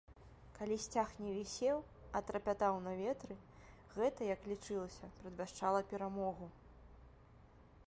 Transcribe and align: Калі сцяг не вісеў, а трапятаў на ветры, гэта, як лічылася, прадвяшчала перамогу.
Калі 0.57 0.75
сцяг 0.85 1.09
не 1.25 1.33
вісеў, 1.39 1.77
а 2.19 2.21
трапятаў 2.29 2.79
на 2.87 2.95
ветры, 3.03 3.37
гэта, 3.97 4.21
як 4.35 4.49
лічылася, 4.55 5.13
прадвяшчала 5.21 5.85
перамогу. 5.95 6.53